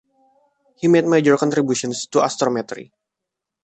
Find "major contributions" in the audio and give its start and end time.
1.05-2.07